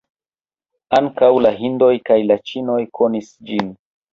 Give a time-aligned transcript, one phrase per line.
[0.99, 3.71] Ankaŭ la hindoj kaj la ĉinoj konis ĝin.